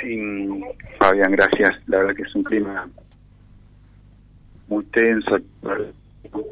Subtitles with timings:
[0.00, 0.60] Sí,
[0.98, 1.70] Fabián, gracias.
[1.86, 2.88] La verdad que es un clima
[4.68, 5.38] muy tenso.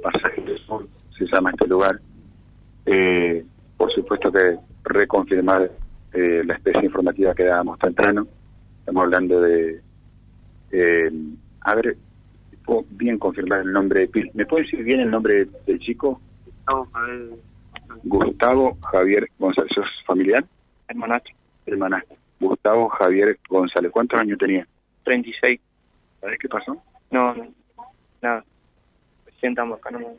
[0.02, 0.88] Pasaje del Sur
[1.18, 2.00] se llama este lugar.
[2.86, 3.44] Eh,
[3.76, 5.70] por supuesto que reconfirmar
[6.12, 8.26] eh, la especie informativa que dábamos temprano.
[8.80, 9.80] Estamos hablando de...
[10.72, 11.10] Eh,
[11.60, 11.96] a ver,
[12.64, 16.20] puedo bien confirmar el nombre de ¿Me puede decir bien el nombre del chico?
[16.44, 17.38] Gustavo Javier.
[18.04, 19.70] Gustavo Javier González.
[19.74, 20.44] ¿Sos familiar?
[20.88, 21.34] Hermanacho.
[21.66, 22.14] Hermanacho.
[22.40, 23.90] Gustavo Javier González.
[23.92, 24.66] ¿Cuántos años tenía?
[25.04, 25.60] 36.
[26.20, 26.82] ¿Sabes qué pasó?
[27.10, 27.54] No, no,
[28.20, 28.44] nada.
[29.26, 30.14] Recién estamos acá nomás.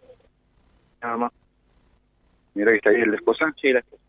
[1.02, 1.32] Nada más.
[2.56, 3.54] Mira que está ahí la esposa.
[3.62, 4.02] Sí, la esposa.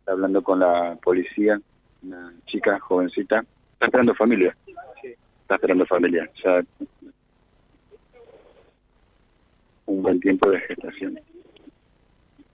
[0.00, 1.60] Está hablando con la policía,
[2.02, 3.44] una chica jovencita.
[3.74, 4.56] Está esperando familia.
[5.02, 5.08] Sí.
[5.42, 6.30] Está esperando familia.
[6.32, 6.62] O sea,
[9.86, 11.18] un buen tiempo de gestación.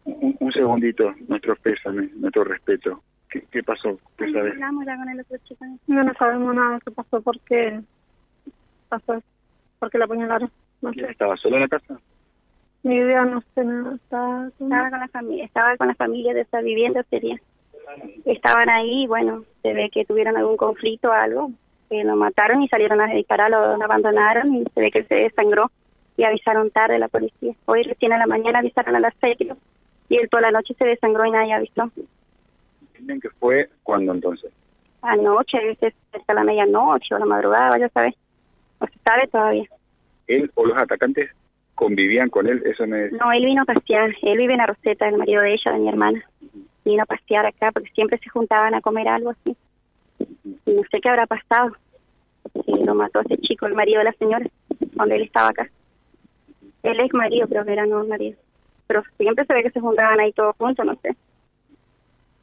[0.05, 3.03] Un, un segundito, nuestro pésame, nuestro respeto.
[3.31, 3.99] ¿Qué, qué pasó?
[4.19, 4.55] ¿Qué sabes?
[4.55, 5.65] Hablamos ya con el otro chico.
[5.87, 7.81] No, no sabemos nada qué pasó, por qué
[8.89, 9.23] pasó,
[9.79, 10.51] por qué la apuñalaron.
[10.83, 11.03] No sé.
[11.09, 12.01] ¿Estaba solo en la casa?
[12.83, 13.95] Mi idea no sé nada.
[13.95, 17.37] Estaba, Estaba con la familia, estaba con la familia de esa vivienda sería.
[18.25, 21.51] Estaban ahí, bueno, se ve que tuvieron algún conflicto o algo,
[21.89, 25.15] que lo mataron y salieron a disparar, lo, lo abandonaron y se ve que se
[25.15, 25.71] desangró
[26.17, 27.55] y avisaron tarde a la policía.
[27.67, 29.37] Hoy recién a la mañana avisaron a las seis
[30.09, 31.91] y él toda la noche se desangró y nadie avisó.
[33.01, 34.53] ¿Entienden que fue cuándo entonces?
[35.01, 38.15] Anoche, a veces hasta la medianoche o la madrugada, ya sabes.
[38.79, 39.65] No se sabe todavía.
[40.27, 41.31] ¿Él o los atacantes
[41.75, 42.63] convivían con él?
[42.67, 43.09] Eso me...
[43.11, 44.11] No, él vino a pasear.
[44.21, 46.23] Él vive en la Roseta, el marido de ella, de mi hermana.
[46.85, 49.57] Vino a pasear acá porque siempre se juntaban a comer algo así.
[50.67, 51.73] Y no sé qué habrá pasado.
[52.67, 54.45] Si lo mató ese chico, el marido de la señora,
[54.93, 55.71] donde él estaba acá.
[56.83, 58.39] El ex marido, creo que era, no marido.
[58.87, 61.17] Pero siempre se ve que se juntaban ahí todos juntos, no sé.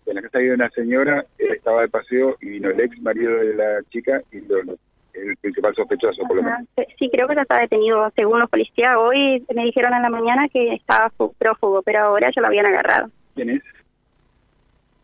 [0.08, 3.31] En la casa había una señora, él estaba de paseo y vino el ex marido
[3.36, 4.77] de la chica y lo, lo-
[5.14, 6.59] el principal sospechoso, por lo menos.
[6.99, 8.95] Sí, creo que ya está detenido, según los policías.
[8.97, 12.67] Hoy me dijeron en la mañana que estaba fu- prófugo, pero ahora ya lo habían
[12.67, 13.09] agarrado.
[13.36, 13.64] ¿Quién es?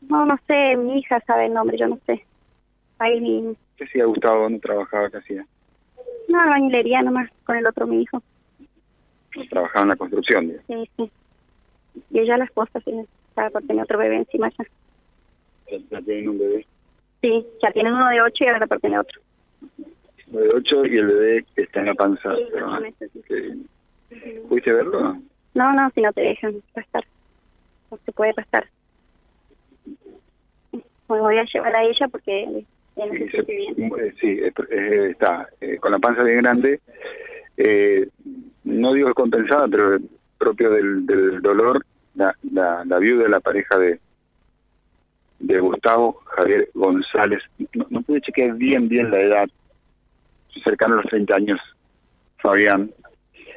[0.08, 2.24] No, no sé, mi hija sabe el nombre, yo no sé.
[3.00, 3.56] Ahí mi...
[3.76, 4.44] ¿Qué hacía Gustavo?
[4.44, 5.10] ¿Dónde trabajaba?
[5.10, 5.46] ¿Qué hacía?
[6.30, 8.22] No, bañilería nomás, con el otro mi hijo.
[9.50, 10.48] Trabajaba en la construcción.
[10.48, 10.62] digo.
[10.68, 11.12] Sí, sí.
[12.12, 12.92] Y ella la esposa, sí,
[13.30, 14.66] estaba por tener otro bebé encima ya.
[15.70, 16.68] Ya, tienen un bebé.
[17.22, 19.22] Sí, ya tienen uno de ocho y ahora tener otro.
[20.28, 22.36] Uno de ocho y el bebé está en la panza.
[22.36, 22.70] Sí, Pero,
[23.00, 23.22] sí.
[23.28, 25.18] que- ¿Pudiste verlo?
[25.56, 27.04] No, no, si no te dejan pasar.
[27.92, 28.68] No se puede pasar.
[30.72, 32.46] Me voy a llevar a ella porque
[32.96, 33.92] no Sí, se se- siente bien.
[34.00, 34.28] eh, sí,
[34.72, 36.80] eh, está eh, con la panza bien grande.
[37.58, 38.08] Eh,
[38.64, 39.98] no digo compensada, pero
[40.38, 41.84] propio del, del dolor,
[42.16, 44.00] la, la, la viuda de la pareja de
[45.44, 47.42] de Gustavo Javier González.
[47.76, 49.50] No, no pude chequear bien, bien la edad.
[50.64, 51.60] Cercano a los 30 años,
[52.38, 52.92] Fabián.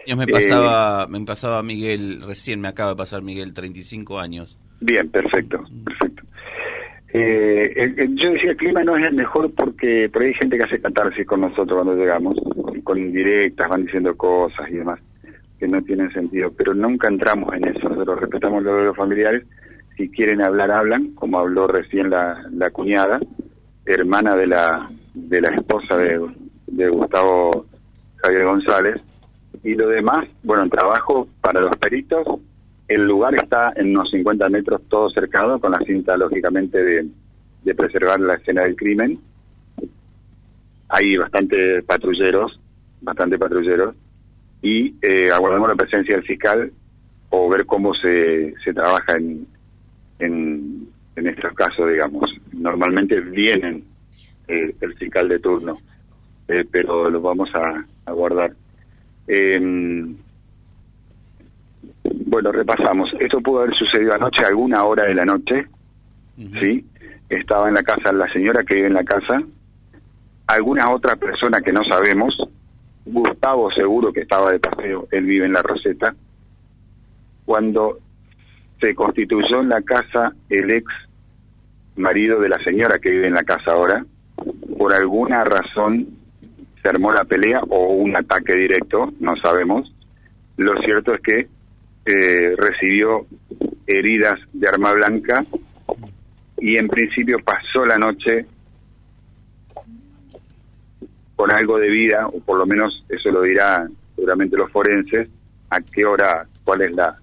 [0.07, 4.59] Yo me pasaba, me pasaba Miguel, recién me acaba de pasar Miguel, 35 años.
[4.81, 6.23] Bien, perfecto, perfecto.
[7.13, 10.35] Eh, el- el- yo decía, el clima no es el mejor porque por ahí hay
[10.35, 12.37] gente que hace catarsis con nosotros cuando llegamos,
[12.85, 15.01] con, indirectas, van diciendo cosas y demás
[15.59, 19.45] que no tienen sentido, pero nunca entramos en eso, nosotros respetamos lo de los familiares,
[19.97, 23.19] si quieren hablar, hablan, como habló recién la, la cuñada,
[23.85, 26.21] hermana de la, de la esposa de,
[26.67, 27.67] de Gustavo
[28.17, 29.03] Javier González,
[29.63, 32.27] y lo demás, bueno, en trabajo para los peritos,
[32.89, 37.09] el lugar está en unos 50 metros todo cercado, con la cinta, lógicamente, de,
[37.65, 39.19] de preservar la escena del crimen.
[40.89, 42.61] Hay bastante patrulleros,
[43.01, 43.95] bastante patrulleros,
[44.63, 46.71] y eh, aguardamos la presencia del fiscal
[47.31, 49.47] o ver cómo se, se trabaja en,
[50.19, 52.31] en, en estos casos, digamos.
[52.53, 53.85] Normalmente vienen
[54.49, 55.79] eh, el fiscal de turno,
[56.49, 58.53] eh, pero lo vamos a, a guardar.
[59.27, 60.17] Em,
[62.27, 63.11] bueno, repasamos.
[63.19, 65.67] Esto pudo haber sucedido anoche, a alguna hora de la noche.
[66.61, 66.85] ¿sí?
[67.29, 69.43] Estaba en la casa la señora que vive en la casa,
[70.47, 72.37] alguna otra persona que no sabemos,
[73.05, 76.15] Gustavo seguro que estaba de paseo, él vive en la Roseta,
[77.45, 77.99] cuando
[78.81, 80.87] se constituyó en la casa el ex
[81.97, 84.05] marido de la señora que vive en la casa ahora,
[84.77, 86.07] por alguna razón
[86.83, 89.93] se armó la pelea o un ataque directo, no sabemos.
[90.57, 91.49] Lo cierto es que
[92.07, 93.27] eh, recibió
[93.87, 95.45] heridas de arma blanca
[96.59, 98.47] y en principio pasó la noche
[101.35, 105.29] con algo de vida, o por lo menos eso lo dirá seguramente los forenses,
[105.71, 107.19] a qué hora, cuál es la,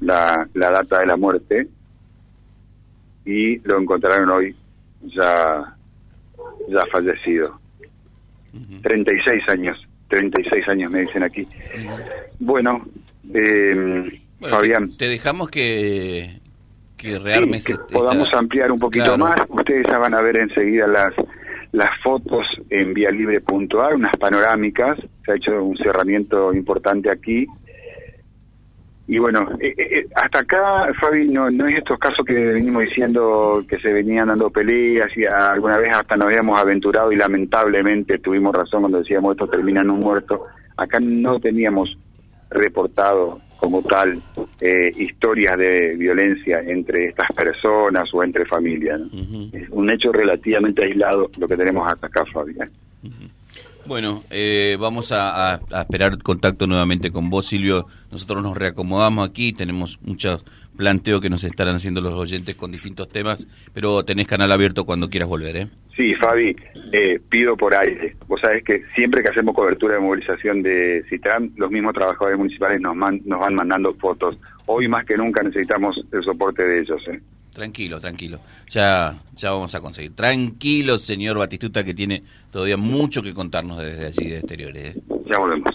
[0.00, 1.68] la, la data de la muerte,
[3.24, 4.54] y lo encontraron hoy
[5.02, 5.74] ya
[6.68, 7.58] ya fallecido.
[8.82, 9.76] 36 años,
[10.08, 11.46] 36 años me dicen aquí.
[12.38, 12.86] Bueno,
[13.34, 16.40] eh, Bueno, Fabián, te, dejamos que,
[16.96, 19.18] que sí, rearmes que este- podamos ampliar un poquito Claro.
[19.18, 19.36] más.
[19.48, 21.12] Ustedes ya van a ver enseguida las
[21.72, 24.98] las fotos en vialibre.ar, unas panorámicas.
[25.26, 27.46] Se ha hecho un cerramiento importante aquí.
[29.08, 33.64] Y bueno, eh, eh, hasta acá, Fabi, no, no es estos casos que venimos diciendo
[33.68, 38.54] que se venían dando peleas y alguna vez hasta nos habíamos aventurado y lamentablemente tuvimos
[38.54, 40.46] razón cuando decíamos esto termina en un muerto.
[40.76, 41.96] Acá no teníamos
[42.50, 44.20] reportado como tal
[44.60, 49.00] eh, historias de violencia entre estas personas o entre familias.
[49.52, 52.54] Es un hecho relativamente aislado lo que tenemos hasta acá, Fabi.
[53.86, 57.86] Bueno, eh, vamos a, a- a esperar contacto nuevamente con vos, Silvio.
[58.10, 60.42] Nosotros nos reacomodamos aquí, tenemos muchos
[60.76, 65.08] planteos que nos estarán haciendo los oyentes con distintos temas, pero tenés canal abierto cuando
[65.08, 65.68] quieras volver, ¿eh?
[65.96, 66.54] Sí, Fabi,
[66.92, 68.16] eh, pido por aire.
[68.28, 72.80] Vos sabés que siempre que hacemos cobertura de movilización de Citran, los mismos trabajadores municipales
[72.82, 74.36] nos, man- nos van mandando fotos.
[74.66, 77.00] Hoy más que nunca necesitamos el soporte de ellos.
[77.08, 77.18] ¿eh?
[77.54, 78.40] Tranquilo, tranquilo.
[78.68, 80.14] Ya, ya vamos a conseguir.
[80.14, 82.22] Tranquilo, señor Batistuta, que tiene
[82.52, 84.96] todavía mucho que contarnos desde allí de exteriores.
[84.96, 85.00] ¿eh?
[85.30, 85.74] Ya volvemos.